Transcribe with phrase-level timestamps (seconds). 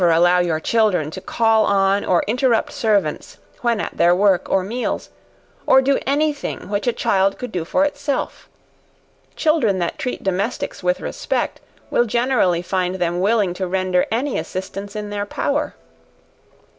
[0.01, 4.63] Never allow your children to call on or interrupt servants when at their work or
[4.63, 5.11] meals,
[5.69, 8.49] to do any thing which a child could do for itself;
[9.35, 11.61] children that treat domestics with respect,
[11.91, 15.75] will generally find them willing to render any assistance in their power.